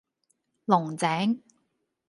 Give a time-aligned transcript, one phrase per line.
[0.65, 1.43] 龍井